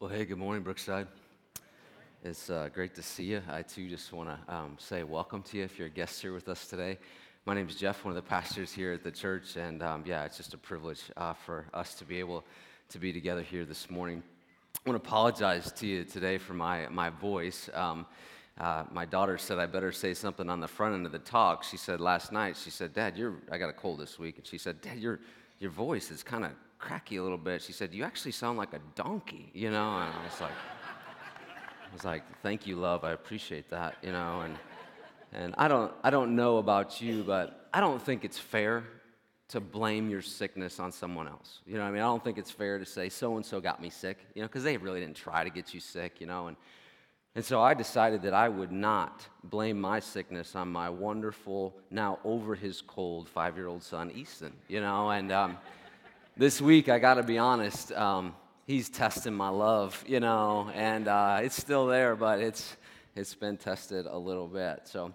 [0.00, 1.08] Well, hey, good morning, Brookside.
[2.24, 3.42] It's uh, great to see you.
[3.50, 6.32] I too just want to um, say welcome to you if you're a guest here
[6.32, 6.96] with us today.
[7.44, 10.24] My name is Jeff, one of the pastors here at the church, and um, yeah,
[10.24, 12.44] it's just a privilege uh, for us to be able
[12.88, 14.22] to be together here this morning.
[14.74, 17.68] I want to apologize to you today for my, my voice.
[17.74, 18.06] Um,
[18.56, 21.62] uh, my daughter said I better say something on the front end of the talk.
[21.62, 24.38] She said last night, she said, Dad, you're, I got a cold this week.
[24.38, 25.20] And she said, Dad, your,
[25.58, 27.62] your voice is kind of cracky a little bit.
[27.62, 29.98] She said, You actually sound like a donkey, you know?
[29.98, 30.52] And I was like,
[31.90, 33.02] I was like, thank you, love.
[33.02, 34.42] I appreciate that, you know.
[34.42, 34.56] And,
[35.32, 38.84] and I, don't, I don't know about you, but I don't think it's fair
[39.48, 41.58] to blame your sickness on someone else.
[41.66, 42.00] You know I mean?
[42.00, 44.46] I don't think it's fair to say, so and so got me sick, you know,
[44.46, 46.46] because they really didn't try to get you sick, you know.
[46.46, 46.56] And,
[47.34, 52.20] and so I decided that I would not blame my sickness on my wonderful, now
[52.22, 55.10] over his cold five year old son, Easton, you know.
[55.10, 55.58] And um,
[56.40, 58.34] this week, I got to be honest, um,
[58.66, 62.78] he's testing my love, you know, and uh, it's still there, but it's,
[63.14, 64.80] it's been tested a little bit.
[64.84, 65.12] So,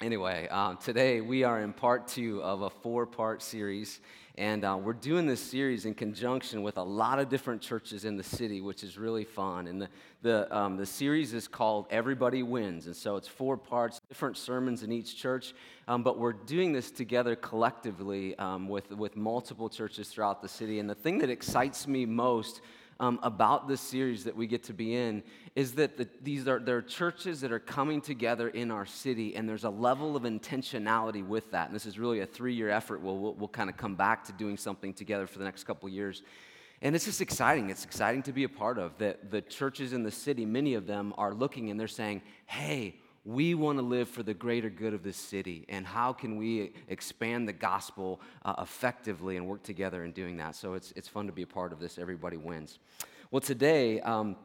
[0.00, 4.00] anyway, um, today we are in part two of a four part series.
[4.36, 8.16] And uh, we're doing this series in conjunction with a lot of different churches in
[8.16, 9.68] the city, which is really fun.
[9.68, 9.88] And the,
[10.22, 12.86] the, um, the series is called Everybody Wins.
[12.86, 15.54] And so it's four parts, different sermons in each church.
[15.86, 20.80] Um, but we're doing this together collectively um, with, with multiple churches throughout the city.
[20.80, 22.60] And the thing that excites me most
[23.00, 25.22] um, about this series that we get to be in
[25.54, 29.36] is that the, these are there are churches that are coming together in our city,
[29.36, 31.66] and there's a level of intentionality with that.
[31.66, 33.00] And this is really a three-year effort.
[33.00, 35.88] We'll, we'll, we'll kind of come back to doing something together for the next couple
[35.88, 36.22] years.
[36.82, 37.70] And it's just exciting.
[37.70, 38.98] It's exciting to be a part of.
[38.98, 42.96] That the churches in the city, many of them are looking and they're saying, hey,
[43.24, 46.72] we want to live for the greater good of this city and how can we
[46.88, 51.26] expand the gospel uh, effectively and work together in doing that so it's, it's fun
[51.26, 52.78] to be a part of this everybody wins
[53.30, 54.36] well today um,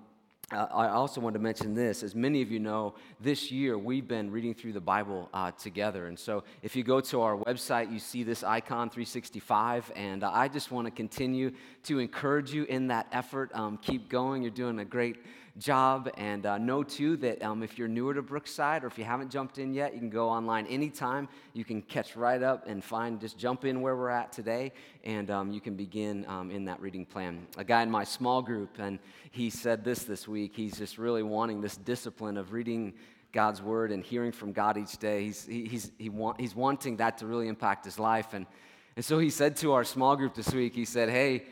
[0.51, 2.01] I also want to mention this.
[2.01, 6.07] As many of you know, this year we've been reading through the Bible uh, together.
[6.07, 9.91] And so if you go to our website, you see this icon 365.
[9.95, 11.51] And I just want to continue
[11.83, 13.51] to encourage you in that effort.
[13.53, 14.41] Um, keep going.
[14.41, 15.17] You're doing a great
[15.59, 16.09] job.
[16.17, 19.29] And uh, know too that um, if you're newer to Brookside or if you haven't
[19.29, 21.27] jumped in yet, you can go online anytime.
[21.53, 24.71] You can catch right up and find, just jump in where we're at today,
[25.03, 27.45] and um, you can begin um, in that reading plan.
[27.57, 28.99] A guy in my small group, and
[29.31, 30.53] he said this this week.
[30.55, 32.93] He's just really wanting this discipline of reading.
[33.31, 35.25] God's word and hearing from God each day.
[35.25, 38.33] He's, he, he's, he want, he's wanting that to really impact his life.
[38.33, 38.47] And,
[38.95, 41.43] and so he said to our small group this week, he said, Hey,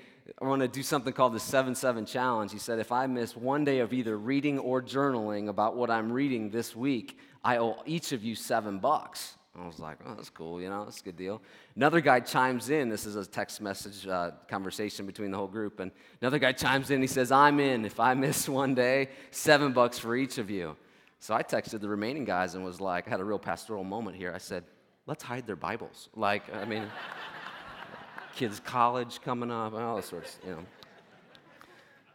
[0.41, 2.51] I want to do something called the 7 7 challenge.
[2.51, 6.11] He said, if I miss one day of either reading or journaling about what I'm
[6.11, 9.37] reading this week, I owe each of you seven bucks.
[9.59, 11.41] I was like, oh, that's cool, you know, that's a good deal.
[11.75, 12.89] Another guy chimes in.
[12.89, 15.79] This is a text message uh, conversation between the whole group.
[15.79, 17.01] And another guy chimes in.
[17.01, 17.83] He says, I'm in.
[17.83, 20.75] If I miss one day, seven bucks for each of you.
[21.19, 24.15] So I texted the remaining guys and was like, I had a real pastoral moment
[24.15, 24.31] here.
[24.31, 24.63] I said,
[25.07, 26.09] let's hide their Bibles.
[26.15, 26.83] Like, I mean,
[28.37, 30.59] kids' college coming up, and all sorts, you know.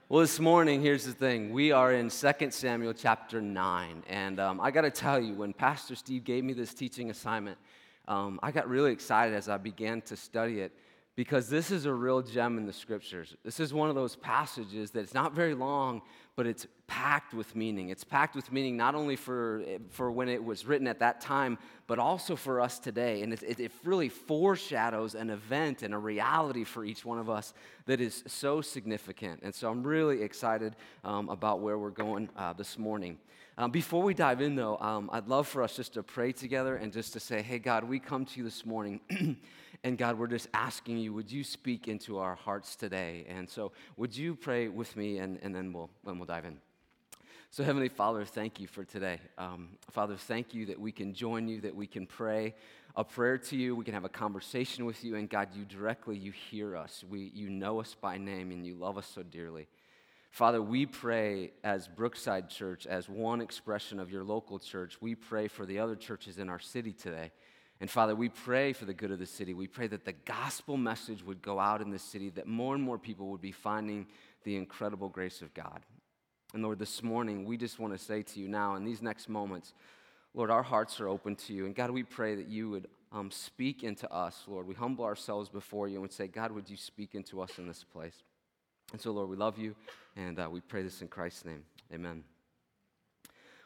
[0.08, 1.52] Well, this morning, here's the thing.
[1.52, 4.04] We are in 2 Samuel chapter 9.
[4.08, 7.58] And um, I got to tell you, when Pastor Steve gave me this teaching assignment,
[8.06, 10.70] um, I got really excited as I began to study it
[11.16, 13.34] because this is a real gem in the scriptures.
[13.44, 16.02] This is one of those passages that's not very long,
[16.34, 17.90] but it's packed with meaning.
[17.90, 21.58] It's packed with meaning not only for, for when it was written at that time,
[21.86, 23.22] but also for us today.
[23.22, 27.52] And it, it, really foreshadows an event and a reality for each one of us
[27.86, 29.40] that is so significant.
[29.42, 33.18] And so I'm really excited um, about where we're going uh, this morning.
[33.58, 36.76] Um, before we dive in, though, um, I'd love for us just to pray together
[36.76, 39.00] and just to say, hey, God, we come to you this morning.
[39.84, 43.26] And God, we're just asking you, would you speak into our hearts today?
[43.28, 46.58] And so, would you pray with me, and, and then we'll, then we'll dive in.
[47.50, 49.18] So, Heavenly Father, thank you for today.
[49.36, 52.54] Um, Father, thank you that we can join you, that we can pray
[52.94, 56.16] a prayer to you, we can have a conversation with you, and God, you directly,
[56.16, 57.04] you hear us.
[57.08, 59.66] We, you know us by name, and you love us so dearly.
[60.30, 65.48] Father, we pray as Brookside Church, as one expression of your local church, we pray
[65.48, 67.32] for the other churches in our city today.
[67.82, 69.54] And Father, we pray for the good of the city.
[69.54, 72.84] We pray that the gospel message would go out in the city, that more and
[72.84, 74.06] more people would be finding
[74.44, 75.80] the incredible grace of God.
[76.54, 79.28] And Lord, this morning, we just want to say to you now, in these next
[79.28, 79.74] moments,
[80.32, 81.66] Lord, our hearts are open to you.
[81.66, 84.68] And God, we pray that you would um, speak into us, Lord.
[84.68, 87.82] We humble ourselves before you and say, God, would you speak into us in this
[87.82, 88.22] place?
[88.92, 89.74] And so, Lord, we love you,
[90.14, 91.64] and uh, we pray this in Christ's name.
[91.92, 92.22] Amen.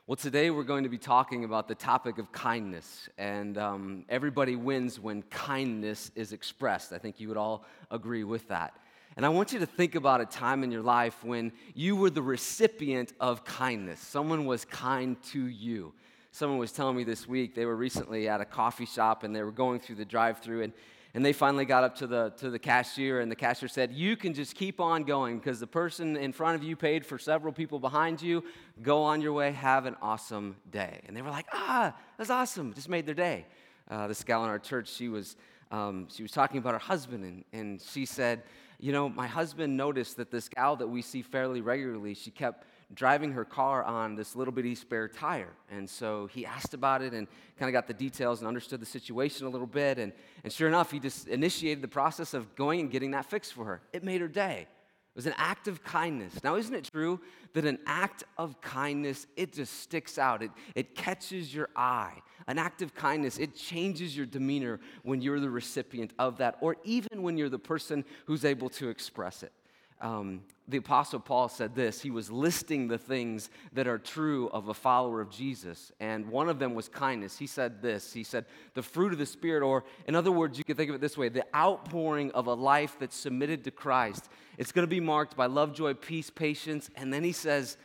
[0.09, 4.55] Well, today we're going to be talking about the topic of kindness, and um, everybody
[4.55, 6.93] wins when kindness is expressed.
[6.93, 8.75] I think you would all agree with that.
[9.17, 12.11] And I want you to think about a time in your life when you were
[12.11, 13.99] the recipient of kindness.
[13.99, 15.93] Someone was kind to you.
[16.31, 19.43] Someone was telling me this week they were recently at a coffee shop and they
[19.43, 20.73] were going through the drive through and,
[21.17, 24.19] and they finally got up to the, to the cashier and the cashier said, You
[24.19, 27.55] can just keep on going because the person in front of you paid for several
[27.55, 28.45] people behind you.
[28.83, 29.53] Go on your way.
[29.53, 31.01] Have an awesome day.
[31.07, 32.75] And they were like, Ah, that's awesome.
[32.75, 33.47] Just made their day.
[33.91, 35.37] Uh, this gal in our church, she was,
[35.71, 38.43] um, she was talking about her husband and, and she said,
[38.79, 42.67] you know, my husband noticed that this gal that we see fairly regularly, she kept
[42.95, 45.53] driving her car on this little bitty spare tire.
[45.71, 47.27] And so he asked about it and
[47.59, 49.99] kind of got the details and understood the situation a little bit.
[49.99, 50.13] And,
[50.45, 53.65] and sure enough, he just initiated the process of going and getting that fixed for
[53.65, 53.83] her.
[53.93, 54.69] It made her day.
[55.17, 56.45] It was an act of kindness.
[56.45, 57.21] Now, isn't it true
[57.55, 60.43] that an act of kindness, it just sticks out?
[60.43, 62.13] It, it catches your eye.
[62.47, 66.77] An act of kindness, it changes your demeanor when you're the recipient of that, or
[66.85, 69.53] even when you're the person who's able to express it.
[70.01, 72.01] Um, the Apostle Paul said this.
[72.01, 76.49] He was listing the things that are true of a follower of Jesus, and one
[76.49, 77.39] of them was kindness.
[77.39, 80.65] He said this He said, The fruit of the Spirit, or in other words, you
[80.65, 84.29] can think of it this way the outpouring of a life that's submitted to Christ.
[84.59, 87.77] It's going to be marked by love, joy, peace, patience, and then he says,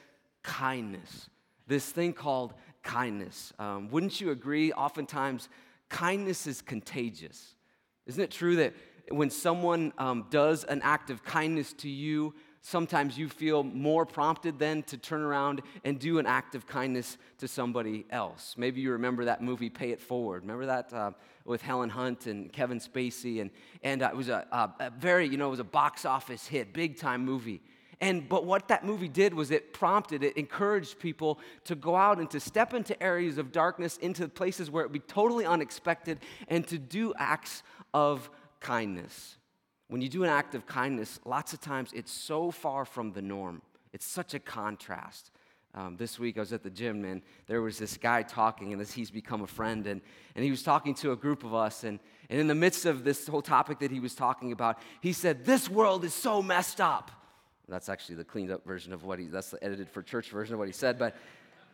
[0.44, 1.30] kindness.
[1.68, 2.54] This thing called
[2.84, 3.54] kindness.
[3.60, 4.74] Um, wouldn't you agree?
[4.74, 5.50] Oftentimes,
[5.90, 7.56] kindness is contagious.
[8.08, 8.74] Isn't it true that
[9.10, 14.60] when someone um, does an act of kindness to you, sometimes you feel more prompted
[14.60, 18.56] then to turn around and do an act of kindness to somebody else.
[18.58, 20.44] Maybe you remember that movie, Pay It Forward.
[20.44, 21.12] Remember that uh,
[21.44, 23.42] with Helen Hunt and Kevin Spacey?
[23.42, 23.50] And,
[23.84, 26.46] and uh, it was a, a, a very, you know, it was a box office
[26.46, 27.62] hit, big time movie.
[28.00, 32.18] And but what that movie did was it prompted, it encouraged people to go out
[32.18, 36.20] and to step into areas of darkness, into places where it would be totally unexpected,
[36.48, 37.62] and to do acts
[37.94, 38.30] of
[38.62, 39.38] kindness.
[39.90, 43.22] When you do an act of kindness, lots of times it's so far from the
[43.22, 43.62] norm.
[43.92, 45.32] It's such a contrast.
[45.74, 48.88] Um, this week I was at the gym and there was this guy talking, and
[48.88, 50.02] he's become a friend, and,
[50.36, 51.84] and he was talking to a group of us.
[51.84, 52.00] And,
[52.30, 55.46] and in the midst of this whole topic that he was talking about, he said,
[55.46, 57.12] This world is so messed up.
[57.68, 60.54] That's actually the cleaned up version of what he, that's the edited for church version
[60.54, 61.00] of what he said.
[61.00, 61.16] But,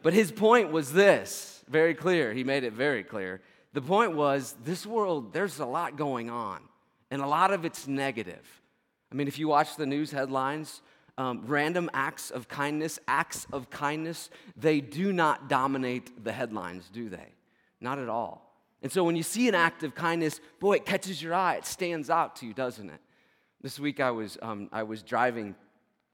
[0.04, 2.34] but his point was this very clear.
[2.34, 3.42] He made it very clear.
[3.74, 6.62] The point was, this world, there's a lot going on
[7.12, 8.62] and a lot of it's negative.
[9.12, 10.81] I mean, if you watch the news headlines,
[11.18, 17.09] um, random acts of kindness, acts of kindness, they do not dominate the headlines, do
[17.09, 17.33] they?
[17.81, 18.48] Not at all.
[18.81, 21.56] And so when you see an act of kindness, boy, it catches your eye.
[21.56, 23.00] It stands out to you, doesn't it?
[23.62, 25.56] This week I was, um, I was driving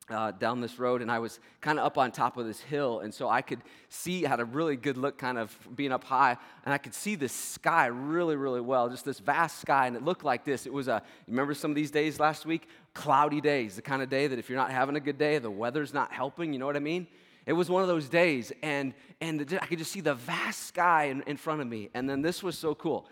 [0.09, 2.99] uh, down this road and I was kind of up on top of this hill.
[2.99, 3.59] And so I could
[3.89, 6.37] see, had a really good look kind of being up high.
[6.65, 9.87] And I could see the sky really, really well, just this vast sky.
[9.87, 10.65] And it looked like this.
[10.65, 12.67] It was a, remember some of these days last week?
[12.93, 15.51] Cloudy days, the kind of day that if you're not having a good day, the
[15.51, 16.53] weather's not helping.
[16.53, 17.07] You know what I mean?
[17.45, 18.51] It was one of those days.
[18.61, 21.89] And, and I could just see the vast sky in, in front of me.
[21.93, 23.07] And then this was so cool.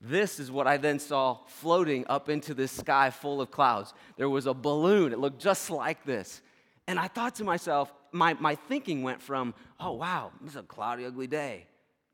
[0.00, 3.94] This is what I then saw floating up into this sky full of clouds.
[4.16, 6.42] There was a balloon, it looked just like this.
[6.86, 10.62] And I thought to myself, my, my thinking went from, oh, wow, this is a
[10.62, 11.66] cloudy, ugly day,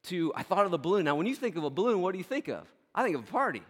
[0.05, 1.05] to I thought of the balloon.
[1.05, 2.67] Now, when you think of a balloon, what do you think of?
[2.95, 3.63] I think of a party.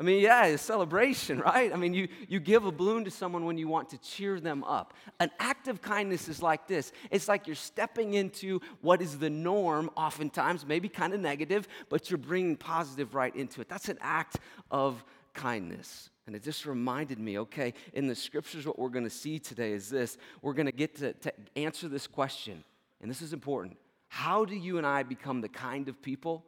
[0.00, 1.70] I mean, yeah, it's celebration, right?
[1.72, 4.64] I mean, you, you give a balloon to someone when you want to cheer them
[4.64, 4.94] up.
[5.20, 9.30] An act of kindness is like this it's like you're stepping into what is the
[9.30, 13.68] norm, oftentimes, maybe kind of negative, but you're bringing positive right into it.
[13.68, 14.38] That's an act
[14.70, 16.08] of kindness.
[16.26, 19.72] And it just reminded me okay, in the scriptures, what we're going to see today
[19.72, 21.14] is this we're going to get to
[21.56, 22.64] answer this question,
[23.02, 23.76] and this is important.
[24.08, 26.46] How do you and I become the kind of people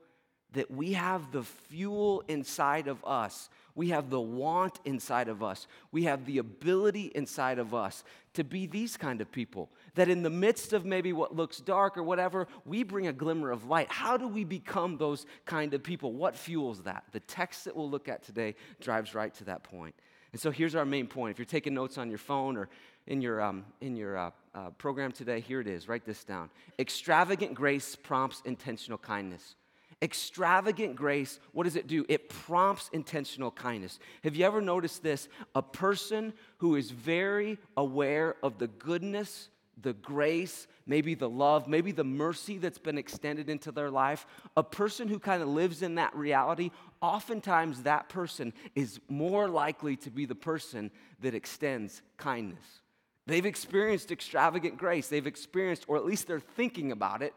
[0.52, 3.48] that we have the fuel inside of us.
[3.74, 5.66] We have the want inside of us.
[5.92, 8.04] We have the ability inside of us
[8.34, 9.70] to be these kind of people.
[9.94, 13.50] That in the midst of maybe what looks dark or whatever, we bring a glimmer
[13.50, 13.90] of light.
[13.90, 16.12] How do we become those kind of people?
[16.12, 17.04] What fuels that?
[17.12, 19.94] The text that we'll look at today drives right to that point.
[20.32, 21.30] And so here's our main point.
[21.30, 22.68] If you're taking notes on your phone or
[23.06, 25.88] in your, um, in your uh, uh, program today, here it is.
[25.88, 26.50] Write this down.
[26.78, 29.56] Extravagant grace prompts intentional kindness.
[30.02, 32.04] Extravagant grace, what does it do?
[32.08, 34.00] It prompts intentional kindness.
[34.24, 35.28] Have you ever noticed this?
[35.54, 39.48] A person who is very aware of the goodness,
[39.80, 44.64] the grace, maybe the love, maybe the mercy that's been extended into their life, a
[44.64, 50.10] person who kind of lives in that reality, oftentimes that person is more likely to
[50.10, 50.90] be the person
[51.20, 52.80] that extends kindness.
[53.26, 55.06] They've experienced extravagant grace.
[55.06, 57.34] They've experienced, or at least they're thinking about it,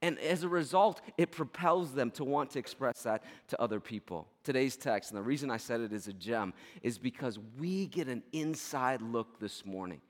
[0.00, 4.28] And as a result, it propels them to want to express that to other people.
[4.44, 8.06] Today's text, and the reason I said it is a gem, is because we get
[8.06, 10.00] an inside look this morning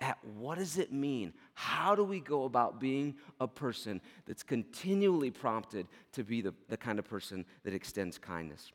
[0.00, 1.32] at what does it mean?
[1.54, 6.76] How do we go about being a person that's continually prompted to be the, the
[6.76, 8.72] kind of person that extends kindness?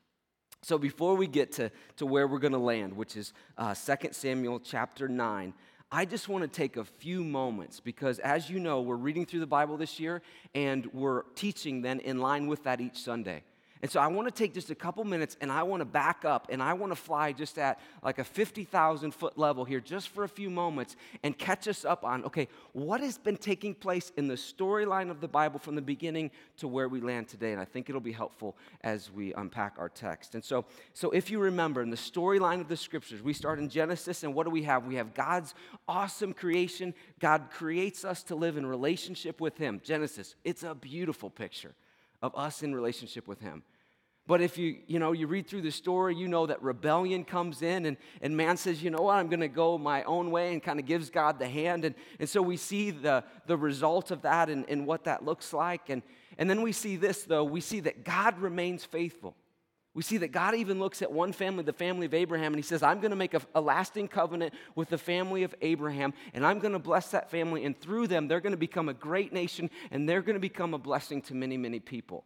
[0.64, 4.10] So before we get to, to where we're going to land, which is uh, 2
[4.12, 5.54] Samuel chapter 9,
[5.92, 9.40] I just want to take a few moments because, as you know, we're reading through
[9.40, 10.22] the Bible this year
[10.54, 13.44] and we're teaching then in line with that each Sunday.
[13.82, 16.26] And so I want to take just a couple minutes and I want to back
[16.26, 20.10] up and I want to fly just at like a 50,000 foot level here just
[20.10, 24.12] for a few moments and catch us up on okay, what has been taking place
[24.18, 27.52] in the storyline of the Bible from the beginning to where we land today.
[27.52, 30.36] And I think it'll be helpful as we unpack our text.
[30.36, 33.70] And so, so if you remember in the storyline of the scriptures, we start in
[33.70, 34.86] Genesis and what do we have?
[34.86, 35.54] We have God's
[35.88, 36.94] awesome creation.
[37.20, 39.82] God creates us to live in relationship with Him.
[39.84, 41.76] Genesis, it's a beautiful picture
[42.22, 43.64] of us in relationship with him.
[44.28, 47.62] But if you, you know, you read through the story, you know that rebellion comes
[47.62, 50.62] in and, and man says, you know what, I'm to go my own way and
[50.62, 51.86] kind of gives God the hand.
[51.86, 55.54] And, and so we see the, the result of that and, and what that looks
[55.54, 55.90] like.
[55.90, 56.04] And,
[56.38, 57.46] and then we see this, though.
[57.46, 59.34] We see that God remains faithful.
[59.98, 62.62] We see that God even looks at one family, the family of Abraham, and he
[62.62, 66.46] says, I'm going to make a, a, lasting covenant with the family of Abraham, and
[66.46, 69.34] I'm going to bless that family, and through them, they're going to become a great
[69.34, 72.26] nation, and they're going to become a blessing to many, many people.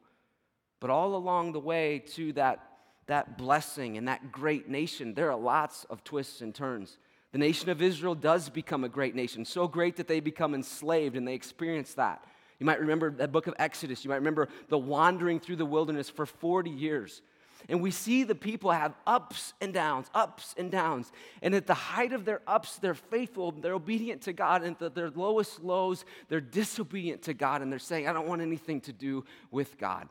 [0.81, 2.59] But all along the way to that,
[3.07, 6.97] that blessing and that great nation, there are lots of twists and turns.
[7.31, 11.15] The nation of Israel does become a great nation, so great that they become enslaved,
[11.15, 12.25] and they experience that.
[12.59, 14.03] You might remember the book of Exodus.
[14.03, 17.21] You might remember the wandering through the wilderness for 40 years.
[17.69, 21.11] And we see the people have ups and downs, ups and downs.
[21.41, 24.63] And at the height of their ups, they're faithful, they're obedient to God.
[24.63, 27.61] And at their lowest lows, they're disobedient to God.
[27.61, 30.07] And they're saying, I don't want anything to do with God.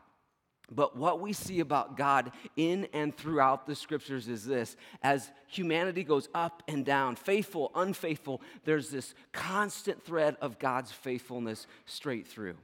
[0.73, 6.03] But what we see about God in and throughout the scriptures is this as humanity
[6.03, 12.55] goes up and down, faithful, unfaithful, there's this constant thread of God's faithfulness straight through.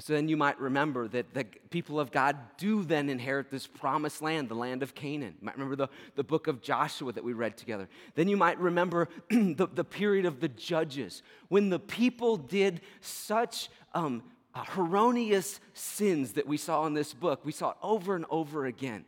[0.00, 4.20] So then you might remember that the people of God do then inherit this promised
[4.22, 5.36] land, the land of Canaan.
[5.40, 7.88] You might remember the, the book of Joshua that we read together.
[8.16, 13.70] Then you might remember the, the period of the judges when the people did such
[13.92, 14.24] um,
[14.76, 17.44] erroneous sins that we saw in this book.
[17.44, 19.04] We saw it over and over again.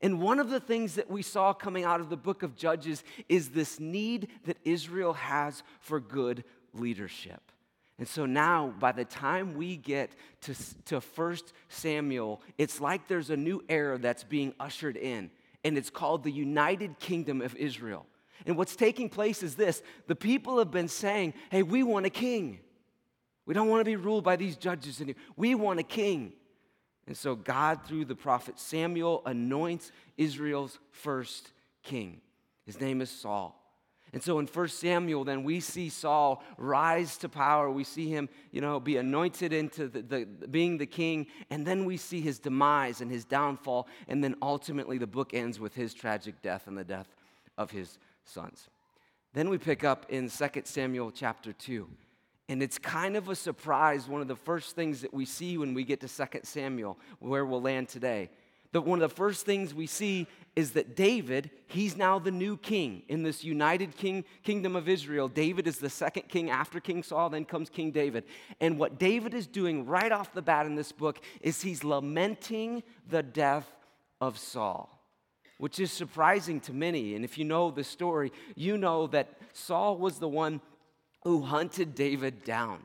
[0.00, 3.04] And one of the things that we saw coming out of the book of Judges
[3.28, 7.52] is this need that Israel has for good leadership.
[7.98, 10.10] And so now, by the time we get
[10.42, 10.54] to,
[10.86, 11.36] to 1
[11.68, 15.30] Samuel, it's like there's a new era that's being ushered in,
[15.62, 18.06] and it's called the United Kingdom of Israel.
[18.46, 22.10] And what's taking place is this the people have been saying, hey, we want a
[22.10, 22.58] king.
[23.46, 25.22] We don't want to be ruled by these judges anymore.
[25.36, 26.32] We want a king.
[27.06, 32.22] And so God, through the prophet Samuel, anoints Israel's first king.
[32.64, 33.60] His name is Saul.
[34.14, 37.68] And so in 1 Samuel, then we see Saul rise to power.
[37.68, 41.26] We see him, you know, be anointed into the, the, being the king.
[41.50, 43.88] And then we see his demise and his downfall.
[44.06, 47.08] And then ultimately, the book ends with his tragic death and the death
[47.58, 48.68] of his sons.
[49.32, 51.88] Then we pick up in 2 Samuel chapter 2.
[52.48, 55.74] And it's kind of a surprise, one of the first things that we see when
[55.74, 58.30] we get to 2 Samuel, where we'll land today
[58.74, 60.26] that one of the first things we see
[60.56, 65.28] is that David, he's now the new king in this united king, kingdom of Israel.
[65.28, 68.24] David is the second king after King Saul, then comes King David.
[68.60, 72.82] And what David is doing right off the bat in this book is he's lamenting
[73.08, 73.70] the death
[74.20, 74.90] of Saul.
[75.58, 77.14] Which is surprising to many.
[77.14, 80.60] And if you know the story, you know that Saul was the one
[81.22, 82.84] who hunted David down.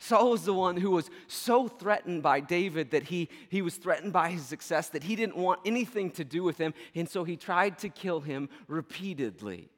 [0.00, 4.12] Saul was the one who was so threatened by David that he, he was threatened
[4.12, 7.36] by his success that he didn't want anything to do with him, and so he
[7.36, 9.70] tried to kill him repeatedly.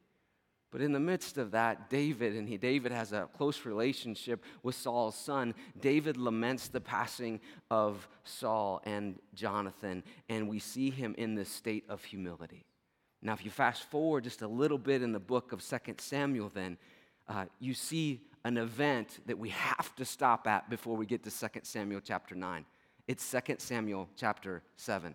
[0.70, 4.76] But in the midst of that, David, and he, David has a close relationship with
[4.76, 11.34] Saul's son, David laments the passing of Saul and Jonathan, and we see him in
[11.34, 12.66] this state of humility.
[13.22, 16.50] Now, if you fast forward just a little bit in the book of 2 Samuel,
[16.54, 16.78] then
[17.28, 21.30] uh, you see an event that we have to stop at before we get to
[21.30, 22.64] 2 Samuel chapter 9.
[23.06, 25.14] It's 2 Samuel chapter 7.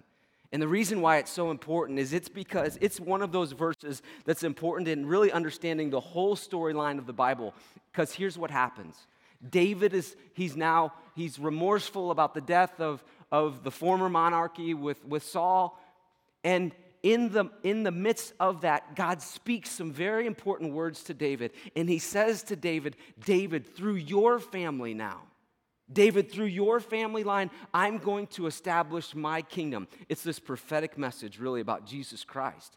[0.51, 4.01] And the reason why it's so important is it's because it's one of those verses
[4.25, 7.53] that's important in really understanding the whole storyline of the Bible.
[7.91, 9.08] Because here's what happens
[9.50, 15.03] David is, he's now, he's remorseful about the death of, of the former monarchy with,
[15.05, 15.79] with Saul.
[16.44, 16.74] And
[17.05, 21.51] in the, in the midst of that, God speaks some very important words to David.
[21.75, 25.21] And he says to David, David, through your family now,
[25.93, 29.88] David, through your family line, I'm going to establish my kingdom.
[30.09, 32.75] It's this prophetic message, really, about Jesus Christ.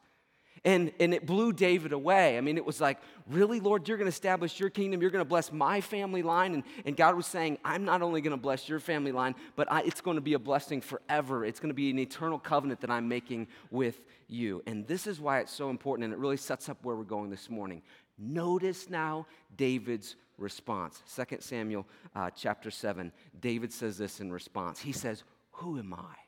[0.68, 2.36] And, and it blew David away.
[2.36, 5.00] I mean, it was like, really, Lord, you're going to establish your kingdom.
[5.00, 6.52] You're going to bless my family line.
[6.52, 9.72] And, and God was saying, I'm not only going to bless your family line, but
[9.72, 11.42] I, it's going to be a blessing forever.
[11.42, 14.62] It's going to be an eternal covenant that I'm making with you.
[14.66, 16.04] And this is why it's so important.
[16.04, 17.80] And it really sets up where we're going this morning.
[18.18, 21.02] Notice now David's response.
[21.16, 23.10] 2 Samuel uh, chapter 7,
[23.40, 24.80] David says this in response.
[24.80, 26.27] He says, Who am I?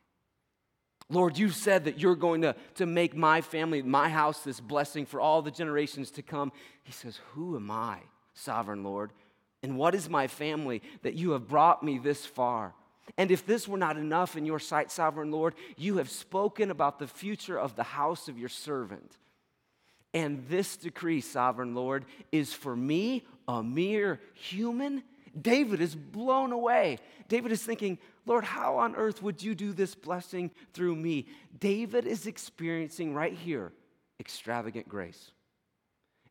[1.11, 5.07] Lord, you said that you're going to, to make my family, my house, this blessing
[5.07, 6.53] for all the generations to come.
[6.85, 7.99] He says, Who am I,
[8.33, 9.13] sovereign Lord?
[9.63, 12.75] And what is my family that you have brought me this far?
[13.19, 16.99] And if this were not enough in your sight, sovereign Lord, you have spoken about
[16.99, 19.17] the future of the house of your servant.
[20.15, 25.03] And this decree, sovereign Lord, is for me, a mere human.
[25.39, 26.99] David is blown away.
[27.29, 31.27] David is thinking, Lord, how on earth would you do this blessing through me?
[31.59, 33.73] David is experiencing right here
[34.19, 35.31] extravagant grace.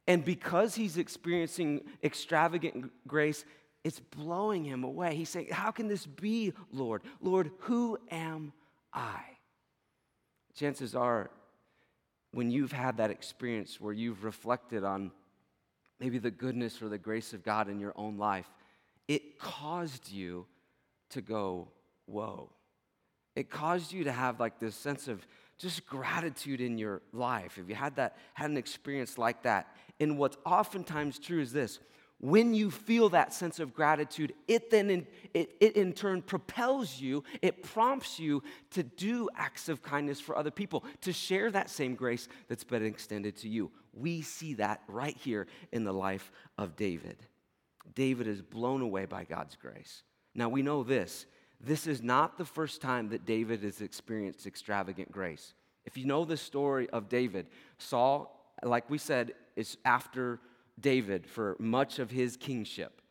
[0.08, 3.46] And because he's experiencing extravagant grace,
[3.84, 5.16] it's blowing him away.
[5.16, 7.04] He's saying, How can this be, Lord?
[7.22, 8.54] Lord, who am
[8.94, 9.22] I?
[10.56, 11.30] Chances are,
[12.32, 15.12] when you've had that experience where you've reflected on
[16.00, 18.50] maybe the goodness or the grace of God in your own life,
[19.10, 20.46] it caused you
[21.10, 21.68] to go,
[22.06, 22.52] whoa.
[23.36, 25.26] It caused you to have like this sense of
[25.58, 27.58] just gratitude in your life.
[27.58, 29.76] If you had that, had an experience like that.
[30.00, 31.80] And what's oftentimes true is this
[32.20, 37.00] when you feel that sense of gratitude, it then in, it, it in turn propels
[37.00, 41.70] you, it prompts you to do acts of kindness for other people, to share that
[41.70, 43.72] same grace that's been extended to you.
[43.94, 47.18] We see that right here in the life of David.
[47.96, 50.04] David is blown away by God's grace.
[50.36, 51.26] Now we know this
[51.62, 55.54] this is not the first time that David has experienced extravagant grace.
[55.86, 60.40] If you know the story of David, Saul, like we said, is after
[60.80, 63.02] David for much of his kingship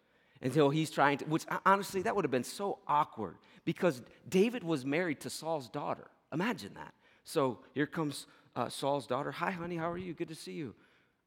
[0.41, 4.87] until he's trying to, which honestly, that would have been so awkward because David was
[4.87, 6.07] married to Saul's daughter.
[6.33, 6.95] Imagine that.
[7.25, 9.31] So here comes uh, Saul's daughter.
[9.33, 10.15] Hi, honey, how are you?
[10.15, 10.75] Good to see you.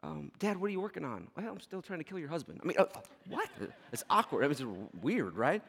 [0.03, 1.27] Um, Dad, what are you working on?
[1.37, 2.59] Well, I'm still trying to kill your husband.
[2.63, 2.85] I mean, uh,
[3.29, 3.49] what?
[3.91, 4.43] It's awkward.
[4.43, 4.63] It was
[5.01, 5.61] weird, right?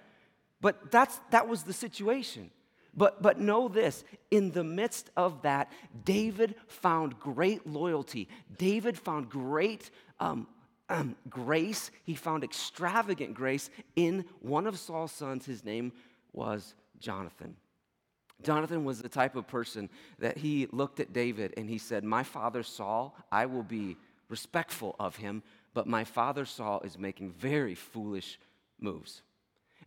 [0.60, 2.50] But that's, that was the situation.
[2.94, 5.70] But, but know this in the midst of that,
[6.04, 8.28] David found great loyalty.
[8.58, 9.90] David found great
[10.20, 10.46] um,
[10.88, 11.90] um, grace.
[12.04, 15.46] He found extravagant grace in one of Saul's sons.
[15.46, 15.92] His name
[16.32, 17.56] was Jonathan.
[18.42, 22.22] Jonathan was the type of person that he looked at David and he said, My
[22.22, 23.96] father Saul, I will be
[24.32, 28.40] respectful of him, but my father Saul is making very foolish
[28.80, 29.22] moves.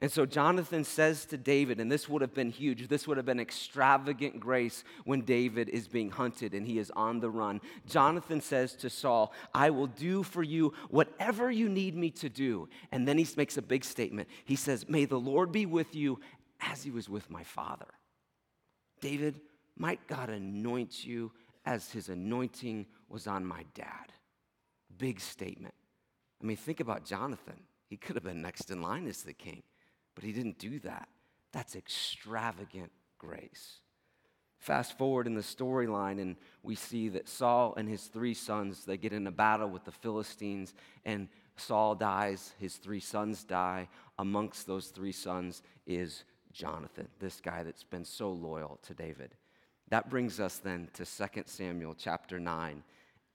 [0.02, 3.26] And so Jonathan says to David, and this would have been huge, this would have
[3.26, 7.62] been extravagant grace when David is being hunted and he is on the run.
[7.88, 12.68] Jonathan says to Saul, I will do for you whatever you need me to do.
[12.92, 14.28] And then he makes a big statement.
[14.44, 16.20] He says, May the Lord be with you
[16.60, 17.88] as he was with my father.
[19.00, 19.40] David,
[19.78, 21.32] might God anoint you
[21.66, 24.12] as his anointing was on my dad.
[24.98, 25.74] Big statement.
[26.42, 27.62] I mean, think about Jonathan.
[27.88, 29.64] He could have been next in line as the king.
[30.16, 31.08] But he didn't do that.
[31.52, 33.80] That's extravagant grace.
[34.60, 38.98] Fast forward in the storyline, and we see that Saul and his three sons they
[38.98, 40.74] get in a battle with the Philistines,
[41.06, 42.54] and Saul dies.
[42.58, 43.88] His three sons die.
[44.18, 49.36] Amongst those three sons is Jonathan, this guy that's been so loyal to David.
[49.90, 52.84] That brings us then to 2 Samuel chapter 9.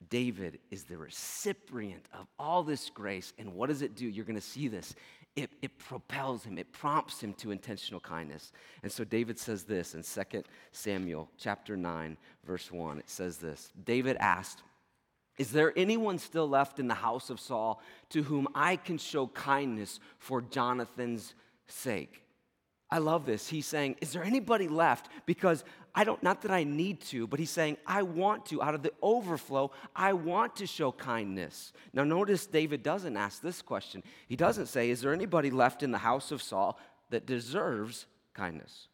[0.09, 4.07] David is the recipient of all this grace, and what does it do?
[4.07, 4.95] You're going to see this
[5.37, 8.53] it, it propels him, it prompts him to intentional kindness.
[8.83, 12.99] And so David says this in 2 Samuel chapter 9, verse 1.
[12.99, 14.63] It says this David asked,
[15.39, 19.29] Is there anyone still left in the house of Saul to whom I can show
[19.29, 21.35] kindness for Jonathan's
[21.69, 22.23] sake?
[22.93, 23.49] I love this.
[23.49, 25.09] He's saying, Is there anybody left?
[25.25, 28.63] Because I don't, not that I need to, but he's saying, I want to.
[28.63, 31.73] Out of the overflow, I want to show kindness.
[31.93, 34.03] Now, notice David doesn't ask this question.
[34.29, 36.79] He doesn't say, Is there anybody left in the house of Saul
[37.11, 38.89] that deserves kindness?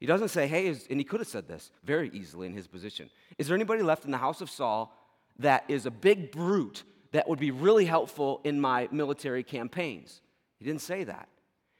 [0.00, 3.08] He doesn't say, Hey, and he could have said this very easily in his position.
[3.38, 4.94] Is there anybody left in the house of Saul
[5.38, 10.20] that is a big brute that would be really helpful in my military campaigns?
[10.58, 11.28] He didn't say that.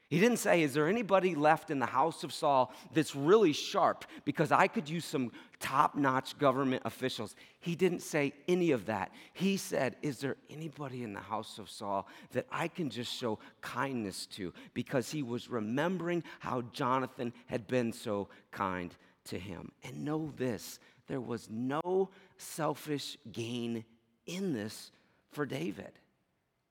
[0.09, 4.05] He didn't say, Is there anybody left in the house of Saul that's really sharp
[4.25, 7.35] because I could use some top notch government officials?
[7.59, 9.11] He didn't say any of that.
[9.33, 13.37] He said, Is there anybody in the house of Saul that I can just show
[13.61, 14.51] kindness to?
[14.73, 18.95] Because he was remembering how Jonathan had been so kind
[19.25, 19.71] to him.
[19.83, 23.83] And know this there was no selfish gain
[24.25, 24.91] in this
[25.31, 25.91] for David.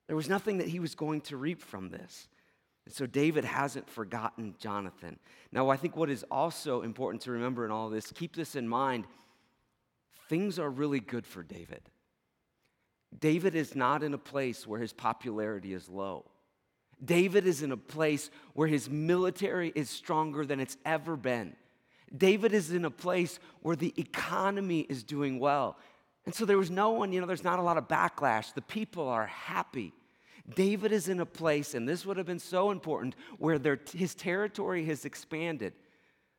[0.09, 2.29] There was nothing that he was going to reap from this.
[2.89, 5.19] And so David hasn't forgotten Jonathan.
[5.53, 8.67] Now, I think what is also important to remember in all this, keep this in
[8.67, 9.05] mind,
[10.31, 11.83] things are really good for David.
[13.21, 16.31] David is not in a place where his popularity is low.
[17.05, 21.57] David is in a place where his military is stronger than it's ever been.
[22.17, 25.77] David is in a place where the economy is doing well.
[26.25, 28.55] And so there was no one, you know, there's not a lot of backlash.
[28.55, 29.93] The people are happy.
[30.55, 34.15] David is in a place, and this would have been so important, where their, his
[34.15, 35.75] territory has expanded.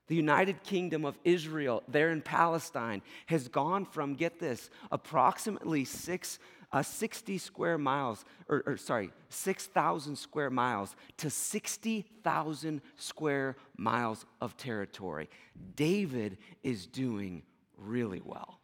[0.08, 6.40] The United Kingdom of Israel, there in Palestine, has gone from, get this, approximately six,
[6.72, 14.58] uh, 60 square miles, or, or sorry, 6,000 square miles to 60,000 square miles of
[14.58, 15.30] territory.
[15.76, 17.44] David is doing
[17.78, 18.60] really well.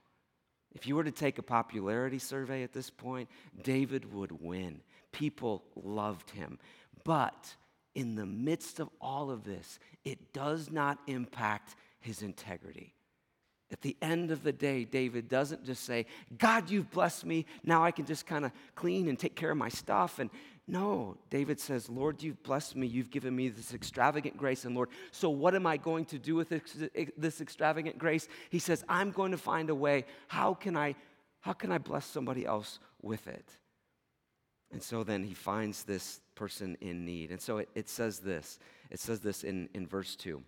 [0.73, 3.29] If you were to take a popularity survey at this point,
[3.63, 4.81] David would win
[5.15, 6.59] people loved him.
[7.05, 7.55] But
[7.93, 12.93] in the midst of all of this, it does not impact his integrity.
[13.71, 16.05] At the end of the day, David doesn't just say,
[16.37, 17.45] God, you've blessed me.
[17.63, 20.19] Now I can just kind of clean and take care of my stuff.
[20.19, 20.29] And
[20.67, 22.85] no, David says, Lord, you've blessed me.
[22.85, 24.65] You've given me this extravagant grace.
[24.65, 28.27] And Lord, so what am I going to do with this, extravagant grace?
[28.49, 30.05] He says, I'm going to find a way.
[30.27, 30.95] How can I,
[31.39, 33.49] how can I bless somebody else with it?
[34.71, 37.31] And so then he finds this person in need.
[37.31, 38.59] And so it, it says this
[38.91, 40.41] it says this in, in verse 2.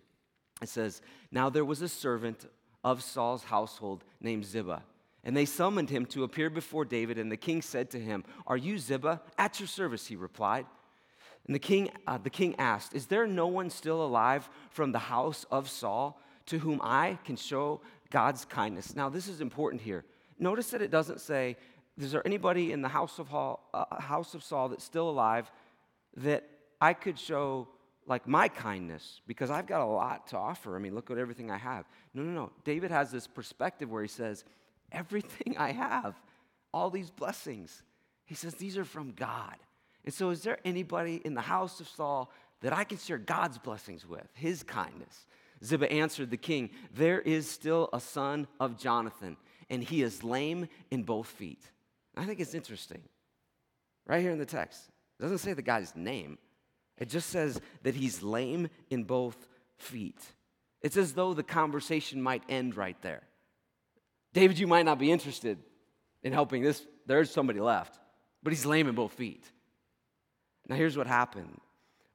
[0.62, 2.46] It says, Now there was a servant
[2.84, 4.82] of Saul's household named Ziba.
[5.24, 7.18] And they summoned him to appear before David.
[7.18, 9.20] And the king said to him, Are you Ziba?
[9.36, 10.66] At your service, he replied.
[11.46, 14.98] And the king, uh, the king asked, Is there no one still alive from the
[14.98, 18.94] house of Saul to whom I can show God's kindness?
[18.94, 20.04] Now, this is important here.
[20.38, 21.56] Notice that it doesn't say,
[21.98, 25.50] is there anybody in the house of, Hall, uh, house of Saul that's still alive
[26.16, 26.44] that
[26.80, 27.68] I could show
[28.06, 30.76] like my kindness because I've got a lot to offer.
[30.76, 31.84] I mean, look at everything I have.
[32.14, 32.52] No, no, no.
[32.64, 34.44] David has this perspective where he says,
[34.92, 36.14] everything I have,
[36.72, 37.82] all these blessings,
[38.24, 39.56] he says, these are from God.
[40.04, 42.30] And so, is there anybody in the house of Saul
[42.60, 45.26] that I can share God's blessings with, his kindness?
[45.62, 49.36] Ziba answered the king, There is still a son of Jonathan,
[49.68, 51.62] and he is lame in both feet.
[52.18, 53.00] I think it's interesting.
[54.06, 56.38] Right here in the text, it doesn't say the guy's name,
[56.96, 59.36] it just says that he's lame in both
[59.76, 60.20] feet.
[60.82, 63.22] It's as though the conversation might end right there.
[64.32, 65.58] David, you might not be interested
[66.22, 66.84] in helping this.
[67.06, 67.98] There's somebody left,
[68.42, 69.44] but he's lame in both feet.
[70.68, 71.60] Now, here's what happened.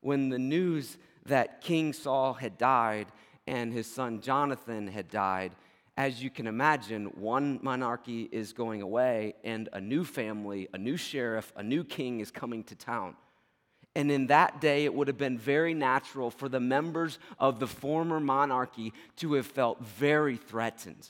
[0.01, 3.07] When the news that King Saul had died
[3.47, 5.53] and his son Jonathan had died,
[5.95, 10.97] as you can imagine, one monarchy is going away, and a new family, a new
[10.97, 13.15] sheriff, a new king is coming to town.
[13.95, 17.67] And in that day, it would have been very natural for the members of the
[17.67, 21.10] former monarchy to have felt very threatened.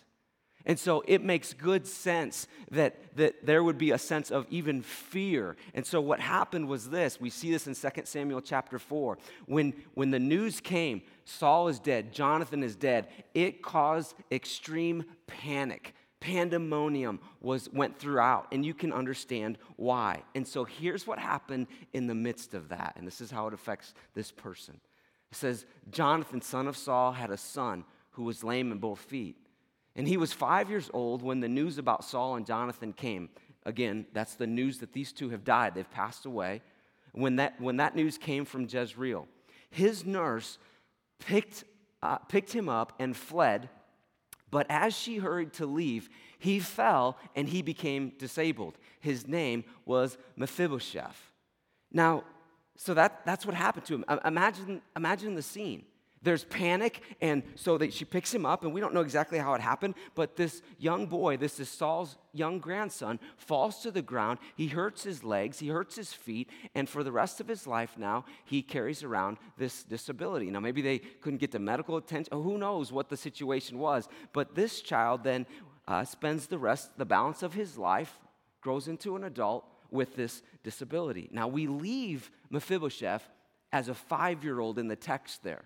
[0.65, 4.82] And so it makes good sense that, that there would be a sense of even
[4.82, 5.58] fear.
[5.73, 9.17] And so what happened was this we see this in 2 Samuel chapter 4.
[9.45, 15.93] When, when the news came, Saul is dead, Jonathan is dead, it caused extreme panic.
[16.21, 20.23] Pandemonium was, went throughout, and you can understand why.
[20.34, 23.54] And so here's what happened in the midst of that, and this is how it
[23.54, 24.80] affects this person.
[25.34, 29.36] It says, Jonathan, son of Saul, had a son who was lame in both feet.
[29.95, 33.29] And he was five years old when the news about Saul and Jonathan came.
[33.65, 36.62] Again, that's the news that these two have died, they've passed away.
[37.13, 39.27] When that, when that news came from Jezreel,
[39.69, 40.58] his nurse
[41.19, 41.63] picked,
[42.01, 43.69] uh, picked him up and fled.
[44.49, 48.77] But as she hurried to leave, he fell and he became disabled.
[48.99, 51.32] His name was Mephibosheth.
[51.91, 52.23] Now,
[52.75, 54.06] so that, that's what happened to him.
[54.25, 55.86] Imagine, imagine the scene.
[56.24, 59.54] There's panic, and so that she picks him up, and we don't know exactly how
[59.56, 64.40] it happened, but this young boy, this is Saul's young grandson, falls to the ground.
[64.56, 67.98] He hurts his legs, he hurts his feet, and for the rest of his life
[67.98, 70.50] now, he carries around this disability.
[70.50, 74.56] Now, maybe they couldn't get the medical attention, who knows what the situation was, but
[74.56, 75.46] this child then
[75.90, 78.18] uh, spends the rest, the balance of his life,
[78.62, 81.28] grows into an adult with this disability.
[81.34, 83.30] Now, we leave Mephibosheth
[83.74, 85.66] as a five year old in the text there.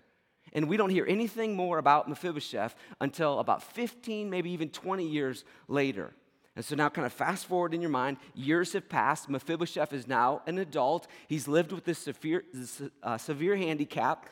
[0.52, 5.44] And we don't hear anything more about Mephibosheth until about 15, maybe even 20 years
[5.68, 6.12] later.
[6.56, 9.28] And so now, kind of fast forward in your mind, years have passed.
[9.28, 11.06] Mephibosheth is now an adult.
[11.28, 14.26] He's lived with this severe, this, uh, severe handicap.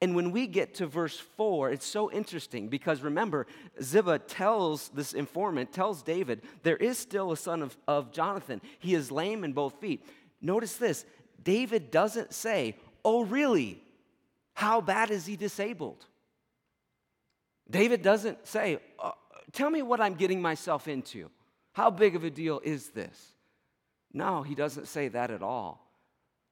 [0.00, 3.46] And when we get to verse 4, it's so interesting because remember,
[3.82, 8.60] Ziba tells this informant, tells David, there is still a son of, of Jonathan.
[8.78, 10.04] He is lame in both feet.
[10.40, 11.04] Notice this
[11.42, 13.82] David doesn't say, Oh, really?
[14.58, 16.04] How bad is he disabled?
[17.70, 19.12] David doesn't say, uh,
[19.52, 21.30] Tell me what I'm getting myself into.
[21.74, 23.34] How big of a deal is this?
[24.12, 25.88] No, he doesn't say that at all.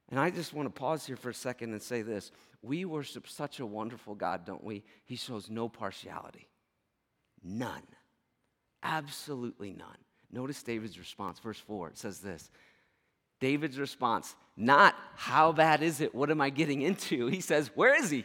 [0.09, 2.31] And I just want to pause here for a second and say this.
[2.63, 4.85] We worship such a wonderful God, don't we?
[5.05, 6.47] He shows no partiality.
[7.43, 7.89] None.
[8.85, 9.99] Absolutely none.
[10.31, 11.89] Notice David's response, verse 4.
[11.89, 12.51] It says this
[13.41, 16.15] David's response, not how bad is it?
[16.15, 17.27] What am I getting into?
[17.27, 18.25] He says, Where is he?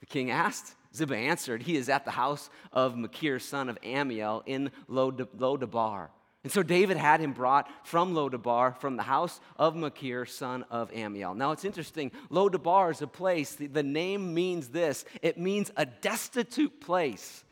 [0.00, 0.74] The king asked.
[0.94, 6.08] Ziba answered, He is at the house of Machir, son of Amiel, in Lodabar.
[6.44, 10.90] And so David had him brought from Lodabar, from the house of Machir, son of
[10.92, 11.34] Amiel.
[11.34, 15.86] Now it's interesting, Lodabar is a place, the, the name means this it means a
[15.86, 17.44] destitute place.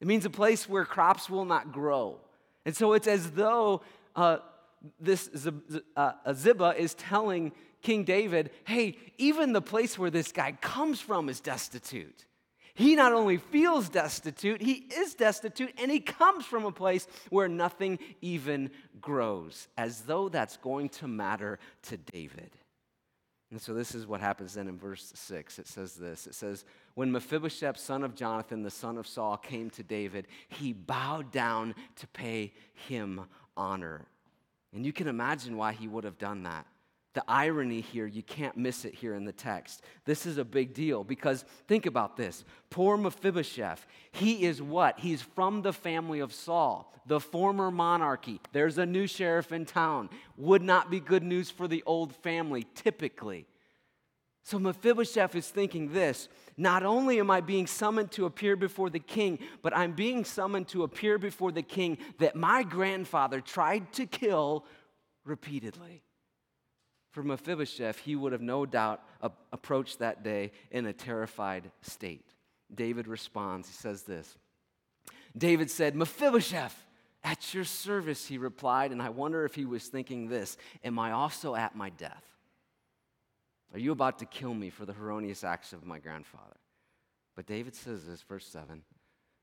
[0.00, 2.20] It means a place where crops will not grow.
[2.66, 3.80] And so it's as though
[4.14, 4.38] uh,
[5.00, 5.48] this
[5.96, 11.28] uh, Ziba is telling King David, hey, even the place where this guy comes from
[11.28, 12.26] is destitute.
[12.74, 17.46] He not only feels destitute, he is destitute, and he comes from a place where
[17.46, 18.70] nothing even
[19.00, 22.50] grows, as though that's going to matter to David.
[23.52, 25.60] And so this is what happens then in verse 6.
[25.60, 29.70] It says this It says, When Mephibosheth, son of Jonathan, the son of Saul, came
[29.70, 32.52] to David, he bowed down to pay
[32.88, 34.08] him honor.
[34.74, 36.66] And you can imagine why he would have done that.
[37.14, 39.82] The irony here, you can't miss it here in the text.
[40.04, 42.44] This is a big deal because think about this.
[42.70, 44.98] Poor Mephibosheth, he is what?
[44.98, 48.40] He's from the family of Saul, the former monarchy.
[48.50, 50.10] There's a new sheriff in town.
[50.36, 53.46] Would not be good news for the old family, typically.
[54.44, 58.98] So Mephibosheth is thinking this not only am I being summoned to appear before the
[58.98, 64.06] king, but I'm being summoned to appear before the king that my grandfather tried to
[64.06, 64.66] kill
[65.24, 66.02] repeatedly.
[67.10, 69.02] For Mephibosheth, he would have no doubt
[69.52, 72.28] approached that day in a terrified state.
[72.72, 74.36] David responds, he says this
[75.36, 76.84] David said, Mephibosheth,
[77.22, 81.12] at your service, he replied, and I wonder if he was thinking this Am I
[81.12, 82.33] also at my death?
[83.74, 86.56] Are you about to kill me for the erroneous acts of my grandfather?
[87.36, 88.82] But David says this, verse 7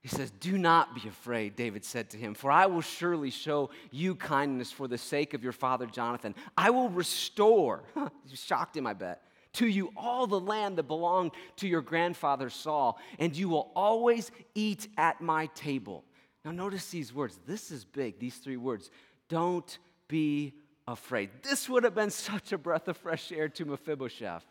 [0.02, 3.70] he says, Do not be afraid, David said to him, for I will surely show
[3.92, 6.34] you kindness for the sake of your father Jonathan.
[6.58, 9.22] I will restore, you shocked him, I bet,
[9.54, 14.32] to you all the land that belonged to your grandfather Saul, and you will always
[14.56, 16.04] eat at my table.
[16.44, 17.40] Now, notice these words.
[17.46, 18.90] This is big, these three words.
[19.30, 20.56] Don't be
[20.88, 21.30] afraid.
[21.44, 24.44] This would have been such a breath of fresh air to Mephibosheth.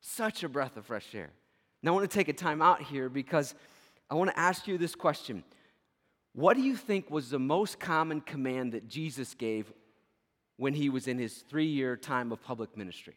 [0.00, 1.30] Such a breath of fresh air.
[1.82, 3.54] Now, I want to take a time out here because
[4.10, 5.44] I want to ask you this question
[6.32, 9.72] What do you think was the most common command that Jesus gave
[10.56, 13.14] when he was in his three year time of public ministry?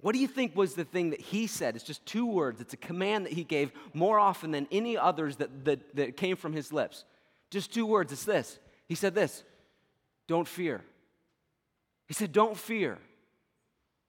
[0.00, 1.76] What do you think was the thing that he said?
[1.76, 2.60] It's just two words.
[2.60, 6.36] It's a command that he gave more often than any others that, that, that came
[6.36, 7.04] from his lips.
[7.50, 8.10] Just two words.
[8.10, 8.58] It's this.
[8.88, 9.44] He said this
[10.26, 10.82] Don't fear.
[12.10, 12.98] He said, Don't fear.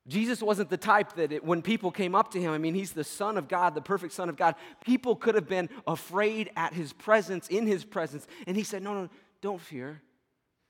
[0.07, 2.93] Jesus wasn't the type that it, when people came up to him, I mean, he's
[2.93, 4.55] the Son of God, the perfect Son of God.
[4.83, 8.25] People could have been afraid at his presence, in his presence.
[8.47, 9.09] And he said, No, no,
[9.43, 10.01] don't fear.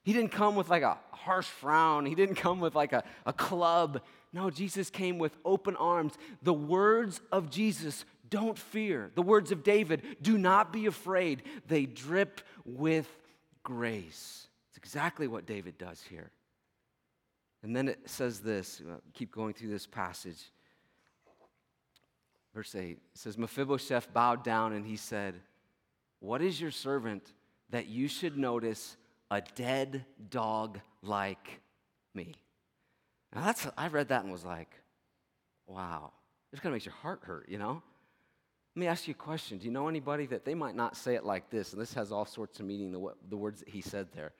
[0.03, 3.31] He didn't come with like a harsh frown, he didn't come with like a, a
[3.31, 4.01] club.
[4.33, 6.15] No, Jesus came with open arms.
[6.41, 9.09] The words of Jesus, don't fear.
[9.15, 11.43] The words of David, do not be afraid.
[11.65, 13.07] They drip with
[13.63, 14.47] grace.
[14.69, 16.29] It's exactly what David does here.
[17.63, 20.51] And then it says this, uh, keep going through this passage.
[22.53, 25.35] Verse 8 it says, Mephibosheth bowed down and he said,
[26.19, 27.33] What is your servant
[27.69, 28.97] that you should notice
[29.29, 31.61] a dead dog like
[32.13, 32.35] me?
[33.33, 34.75] Now that's, I read that and was like,
[35.67, 36.11] wow,
[36.51, 37.81] this kind of makes your heart hurt, you know?
[38.75, 39.57] Let me ask you a question.
[39.57, 41.73] Do you know anybody that they might not say it like this?
[41.73, 44.31] And this has all sorts of meaning, the, the words that he said there.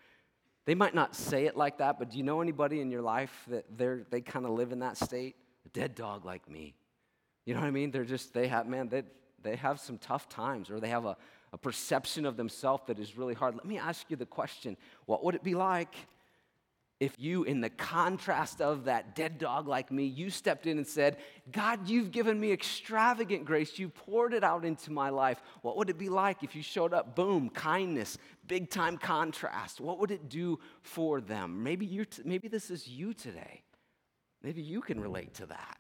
[0.66, 3.46] They might not say it like that, but do you know anybody in your life
[3.48, 5.36] that they're, they kind of live in that state?
[5.66, 6.76] A dead dog like me.
[7.46, 7.92] You know what I mean?
[7.92, 9.04] They're just, they have, man, they,
[9.42, 11.18] they have some tough times or they have a,
[11.52, 13.56] a perception of themselves that is really hard.
[13.56, 15.96] Let me ask you the question what would it be like
[17.02, 20.86] if you, in the contrast of that dead dog like me, you stepped in and
[20.86, 21.18] said,
[21.52, 23.80] God, you've given me extravagant grace.
[23.80, 25.42] You poured it out into my life.
[25.64, 27.16] What would it be like if you showed up?
[27.16, 29.82] Boom, kindness, big time contrast.
[29.82, 31.64] What would it do for them?
[31.64, 33.64] Maybe, you t- maybe this is you today.
[34.44, 35.80] Maybe you can relate to that.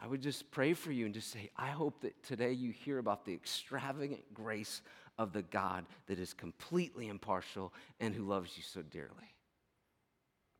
[0.00, 2.98] I would just pray for you and just say, I hope that today you hear
[2.98, 4.82] about the extravagant grace
[5.16, 9.35] of the God that is completely impartial and who loves you so dearly.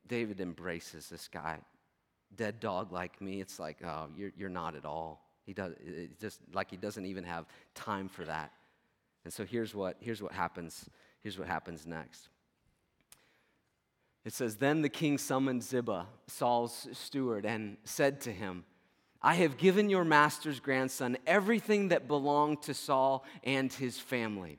[0.09, 1.59] David embraces this guy.
[2.35, 5.23] Dead dog like me, it's like, oh, you're, you're not at all.
[5.45, 8.53] He does, it's just like he doesn't even have time for that.
[9.25, 10.89] And so here's what, here's what happens.
[11.23, 12.29] Here's what happens next.
[14.25, 18.65] It says, Then the king summoned Ziba, Saul's steward, and said to him,
[19.23, 24.59] I have given your master's grandson everything that belonged to Saul and his family.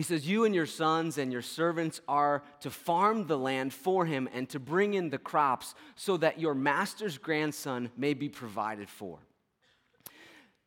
[0.00, 4.06] He says, You and your sons and your servants are to farm the land for
[4.06, 8.88] him and to bring in the crops so that your master's grandson may be provided
[8.88, 9.18] for.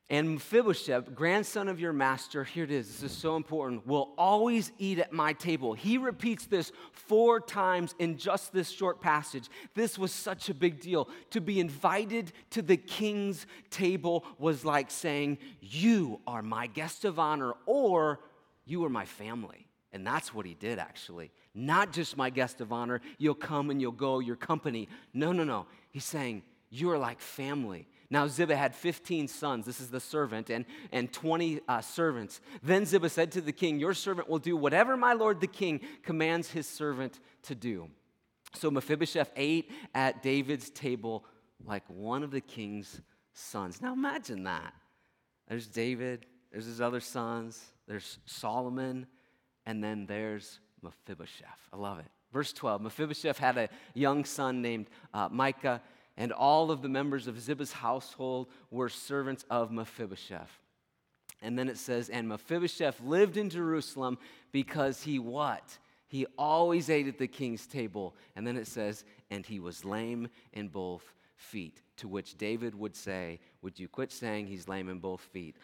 [0.07, 4.71] And Mephibosheth, grandson of your master, here it is, this is so important, will always
[4.77, 5.73] eat at my table.
[5.73, 9.49] He repeats this four times in just this short passage.
[9.73, 11.09] This was such a big deal.
[11.31, 17.17] To be invited to the king's table was like saying, You are my guest of
[17.17, 18.19] honor, or
[18.65, 19.67] You are my family.
[19.91, 21.31] And that's what he did, actually.
[21.53, 24.89] Not just my guest of honor, you'll come and you'll go, your company.
[25.13, 25.67] No, no, no.
[25.91, 27.87] He's saying, You are like family.
[28.09, 32.41] Now Ziba had 15 sons, this is the servant, and, and 20 uh, servants.
[32.61, 35.79] Then Ziba said to the king, Your servant will do whatever my lord the king
[36.01, 37.89] commands his servant to do.
[38.55, 41.25] So Mephibosheth ate at David's table
[41.65, 43.01] like one of the king's
[43.33, 43.81] sons.
[43.81, 44.73] Now imagine that.
[45.47, 49.07] There's David, there's his other sons, there's Solomon,
[49.65, 51.67] and then there's Mephibosheth.
[51.73, 52.05] I love it.
[52.31, 55.81] Verse 12 Mephibosheth had a young son named uh, Micah
[56.15, 60.59] and all of the members of Ziba's household were servants of Mephibosheth.
[61.41, 64.17] And then it says, and Mephibosheth lived in Jerusalem
[64.51, 65.77] because he what?
[66.07, 68.15] He always ate at the king's table.
[68.35, 71.03] And then it says, and he was lame in both
[71.35, 71.81] feet.
[71.97, 75.57] To which David would say, Would you quit saying he's lame in both feet?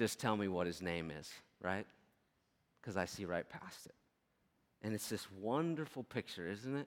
[0.00, 1.84] Just tell me what his name is, right?
[2.80, 3.94] Because I see right past it.
[4.80, 6.86] And it's this wonderful picture, isn't it?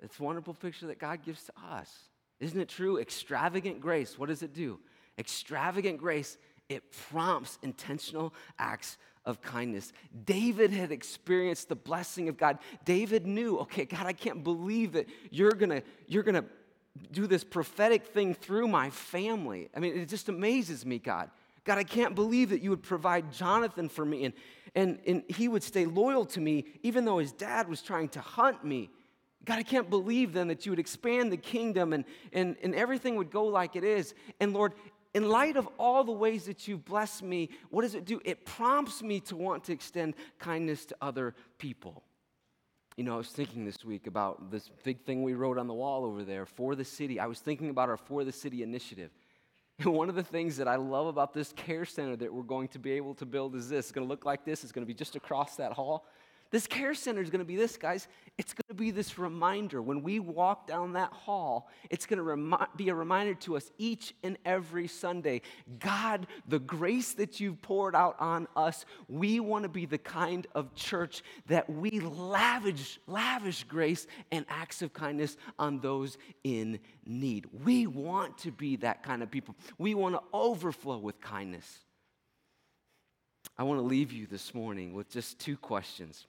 [0.00, 1.92] It's a wonderful picture that God gives to us.
[2.38, 3.00] Isn't it true?
[3.00, 4.78] Extravagant grace, what does it do?
[5.18, 6.38] Extravagant grace,
[6.68, 9.92] it prompts intentional acts of kindness.
[10.24, 12.60] David had experienced the blessing of God.
[12.84, 16.44] David knew, okay, God, I can't believe that you're gonna, you're gonna
[17.10, 19.68] do this prophetic thing through my family.
[19.74, 21.28] I mean, it just amazes me, God.
[21.64, 24.34] God, I can't believe that you would provide Jonathan for me and,
[24.74, 28.20] and, and he would stay loyal to me even though his dad was trying to
[28.20, 28.90] hunt me.
[29.44, 33.16] God, I can't believe then that you would expand the kingdom and, and, and everything
[33.16, 34.14] would go like it is.
[34.38, 34.74] And Lord,
[35.14, 38.20] in light of all the ways that you've blessed me, what does it do?
[38.24, 42.04] It prompts me to want to extend kindness to other people.
[42.96, 45.74] You know, I was thinking this week about this big thing we wrote on the
[45.74, 47.18] wall over there for the city.
[47.18, 49.10] I was thinking about our For the City initiative.
[49.80, 52.68] And one of the things that I love about this care center that we're going
[52.68, 53.86] to be able to build is this.
[53.86, 54.62] It's going to look like this.
[54.62, 56.06] It's going to be just across that hall.
[56.50, 58.08] This care center is going to be this, guys.
[58.36, 59.80] It's going to be this reminder.
[59.80, 63.70] When we walk down that hall, it's going to remi- be a reminder to us
[63.78, 65.42] each and every Sunday
[65.78, 70.46] God, the grace that you've poured out on us, we want to be the kind
[70.54, 77.46] of church that we lavish, lavish grace and acts of kindness on those in need.
[77.64, 79.54] We want to be that kind of people.
[79.78, 81.84] We want to overflow with kindness.
[83.56, 86.26] I want to leave you this morning with just two questions.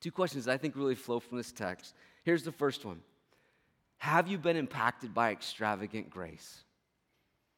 [0.00, 1.94] Two questions that I think really flow from this text.
[2.24, 3.00] Here's the first one
[3.98, 6.64] Have you been impacted by extravagant grace?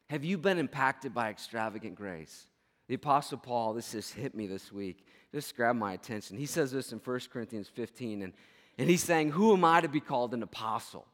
[0.08, 2.46] Have you been impacted by extravagant grace?
[2.88, 6.36] The Apostle Paul, this just hit me this week, just grabbed my attention.
[6.36, 8.32] He says this in 1 Corinthians 15, and,
[8.78, 11.06] and he's saying, Who am I to be called an apostle?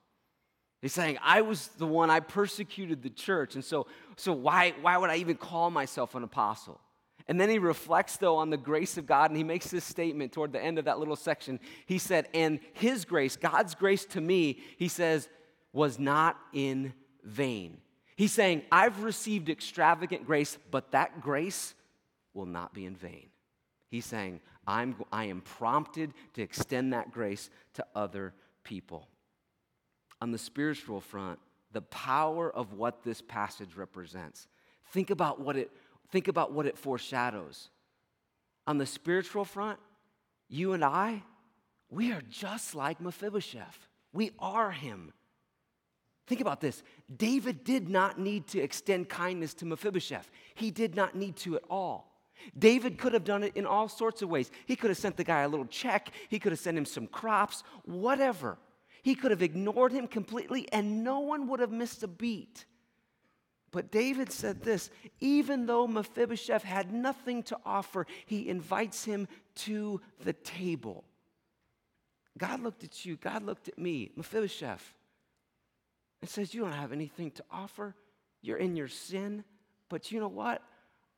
[0.80, 3.86] He's saying, I was the one, I persecuted the church, and so,
[4.16, 6.80] so why, why would I even call myself an apostle?
[7.28, 10.32] And then he reflects, though, on the grace of God, and he makes this statement
[10.32, 11.58] toward the end of that little section.
[11.86, 15.28] He said, And his grace, God's grace to me, he says,
[15.72, 17.78] was not in vain.
[18.16, 21.74] He's saying, I've received extravagant grace, but that grace
[22.32, 23.28] will not be in vain.
[23.90, 28.34] He's saying, I'm, I am prompted to extend that grace to other
[28.64, 29.08] people.
[30.22, 31.38] On the spiritual front,
[31.72, 34.48] the power of what this passage represents.
[34.92, 35.70] Think about what it
[36.10, 37.68] think about what it foreshadows.
[38.66, 39.78] On the spiritual front,
[40.48, 41.22] you and I,
[41.90, 43.88] we are just like Mephibosheth.
[44.12, 45.12] We are him.
[46.26, 46.82] Think about this.
[47.14, 50.28] David did not need to extend kindness to Mephibosheth.
[50.54, 52.12] He did not need to at all.
[52.58, 54.50] David could have done it in all sorts of ways.
[54.66, 57.06] He could have sent the guy a little check, he could have sent him some
[57.06, 58.58] crops, whatever.
[59.02, 62.64] He could have ignored him completely and no one would have missed a beat.
[63.72, 64.90] But David said this
[65.20, 71.04] even though Mephibosheth had nothing to offer, he invites him to the table.
[72.38, 74.94] God looked at you, God looked at me, Mephibosheth,
[76.20, 77.94] and says, You don't have anything to offer.
[78.42, 79.44] You're in your sin.
[79.88, 80.62] But you know what?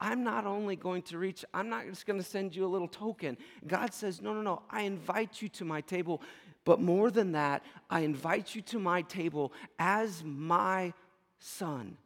[0.01, 2.88] I'm not only going to reach, I'm not just going to send you a little
[2.88, 3.36] token.
[3.66, 4.62] God says, No, no, no.
[4.70, 6.22] I invite you to my table.
[6.64, 10.92] But more than that, I invite you to my table as my
[11.38, 11.96] son.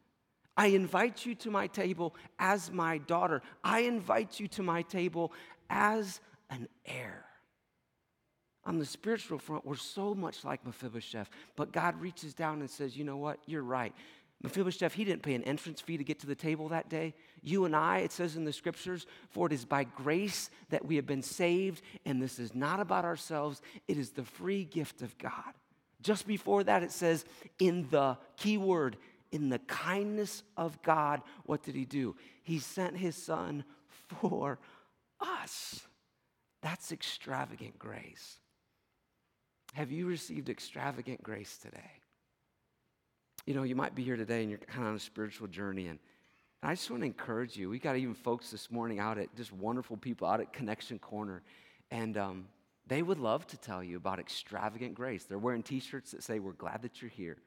[0.57, 3.43] I invite you to my table as my daughter.
[3.65, 5.33] I invite you to my table
[5.71, 7.25] as an heir.
[8.65, 12.97] On the spiritual front, we're so much like Mephibosheth, but God reaches down and says,
[12.97, 13.39] You know what?
[13.47, 13.93] You're right.
[14.43, 17.15] Mephibosheth, he didn't pay an entrance fee to get to the table that day.
[17.43, 20.97] You and I, it says in the scriptures, for it is by grace that we
[20.97, 25.17] have been saved, and this is not about ourselves, it is the free gift of
[25.19, 25.55] God.
[26.03, 27.25] Just before that, it says,
[27.61, 28.97] in the key word,
[29.33, 32.15] in the kindness of God, what did he do?
[32.43, 33.65] He sent his son
[34.21, 34.59] for
[35.21, 35.81] us.
[36.61, 38.39] That's extravagant grace.
[39.73, 41.91] Have you received extravagant grace today?
[43.47, 45.89] You know, you might be here today and you're kind of on a spiritual journey,
[45.89, 45.99] and
[46.63, 47.69] I just want to encourage you.
[47.71, 51.43] We got even folks this morning out at just wonderful people out at Connection Corner,
[51.91, 52.45] and um,
[52.87, 55.25] they would love to tell you about extravagant grace.
[55.25, 57.39] They're wearing T-shirts that say, "We're glad that you're here,"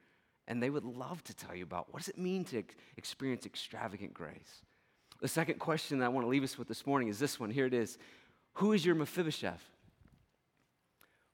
[0.48, 2.64] and they would love to tell you about what does it mean to
[2.98, 4.64] experience extravagant grace.
[5.22, 7.50] The second question that I want to leave us with this morning is this one.
[7.50, 7.98] Here it is:
[8.54, 9.64] Who is your Mephibosheth?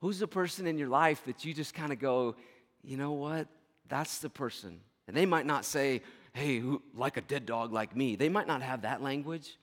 [0.02, 2.34] Who's the person in your life that you just kind of go,
[2.82, 3.46] you know what?
[3.88, 4.80] That's the person.
[5.06, 6.02] And they might not say,
[6.32, 8.16] hey, who, like a dead dog like me.
[8.16, 9.56] They might not have that language.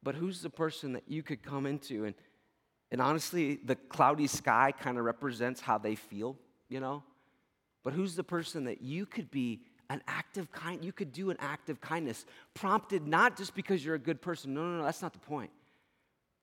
[0.00, 2.04] But who's the person that you could come into?
[2.04, 2.14] And,
[2.92, 6.36] and honestly, the cloudy sky kind of represents how they feel,
[6.68, 7.02] you know?
[7.84, 9.60] But who's the person that you could be
[9.90, 13.84] an act of kind, you could do an act of kindness, prompted not just because
[13.84, 14.54] you're a good person.
[14.54, 15.50] No, no, no, that's not the point.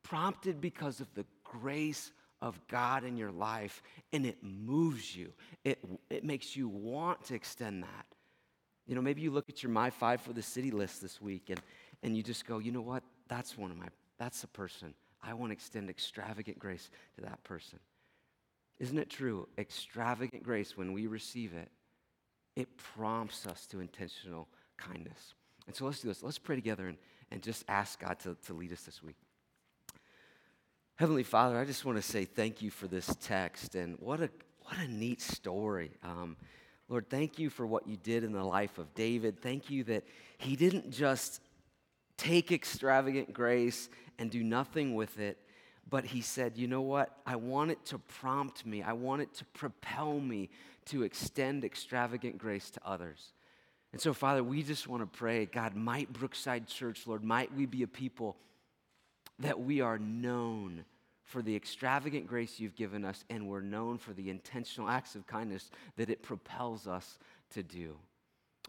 [0.03, 2.11] Prompted because of the grace
[2.41, 3.81] of God in your life
[4.13, 5.31] and it moves you.
[5.63, 5.79] It,
[6.09, 8.05] it makes you want to extend that.
[8.87, 11.49] You know, maybe you look at your My Five for the City list this week
[11.49, 11.61] and,
[12.03, 13.03] and you just go, you know what?
[13.27, 14.93] That's one of my, that's a person.
[15.23, 17.79] I want to extend extravagant grace to that person.
[18.79, 19.47] Isn't it true?
[19.57, 21.69] Extravagant grace, when we receive it,
[22.55, 24.47] it prompts us to intentional
[24.77, 25.33] kindness.
[25.67, 26.23] And so let's do this.
[26.23, 26.97] Let's pray together and,
[27.31, 29.15] and just ask God to, to lead us this week.
[30.95, 34.29] Heavenly Father, I just want to say thank you for this text and what a,
[34.61, 35.91] what a neat story.
[36.03, 36.37] Um,
[36.87, 39.41] Lord, thank you for what you did in the life of David.
[39.41, 40.05] Thank you that
[40.37, 41.41] he didn't just
[42.17, 45.37] take extravagant grace and do nothing with it,
[45.89, 47.17] but he said, you know what?
[47.25, 50.49] I want it to prompt me, I want it to propel me
[50.85, 53.33] to extend extravagant grace to others.
[53.91, 57.65] And so, Father, we just want to pray, God, might Brookside Church, Lord, might we
[57.65, 58.35] be a people
[59.39, 60.83] that we are known
[61.23, 65.25] for the extravagant grace you've given us, and we're known for the intentional acts of
[65.25, 67.17] kindness that it propels us
[67.51, 67.95] to do.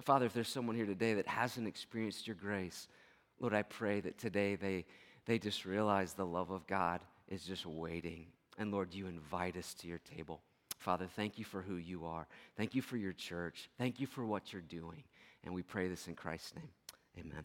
[0.02, 2.88] Father, if there's someone here today that hasn't experienced your grace,
[3.40, 4.84] Lord, I pray that today they,
[5.26, 8.26] they just realize the love of God is just waiting.
[8.58, 10.40] And Lord, you invite us to your table.
[10.78, 12.26] Father, thank you for who you are.
[12.56, 13.68] Thank you for your church.
[13.76, 15.02] Thank you for what you're doing.
[15.44, 16.70] And we pray this in Christ's name.
[17.18, 17.44] Amen.